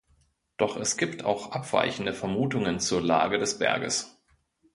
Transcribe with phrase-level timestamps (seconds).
[0.57, 4.17] Doch es gibt auch abweichende Vermutungen zur Lage des Berges.